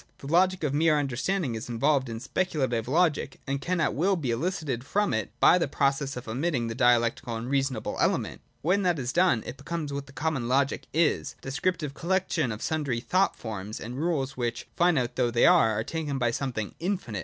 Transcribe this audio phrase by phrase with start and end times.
[0.17, 4.15] (3) The logic of mere Understanding is involved in Speculative logic, and can at will
[4.15, 8.41] be elicited from it, by the simple process of omitting the dialectical and' reasonable' element.
[8.63, 12.63] When that is done, it becomes what the common logic is, a descriptive collection of
[12.63, 16.51] sundry thought forms and rules which, finite though they are, are taken to be some
[16.51, 17.19] thing infinite.